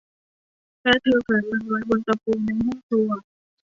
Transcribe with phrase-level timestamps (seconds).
[0.83, 3.09] และเธอแขวนมันไว้บนตะปูในห้องครัว